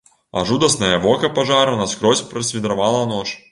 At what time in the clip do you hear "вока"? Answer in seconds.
1.03-1.29